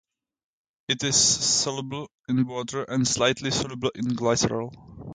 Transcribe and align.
It 0.87 1.03
is 1.03 1.15
soluble 1.15 2.09
in 2.27 2.47
water 2.47 2.83
and 2.85 3.07
slightly 3.07 3.51
soluble 3.51 3.91
in 3.93 4.05
glycerol. 4.15 4.73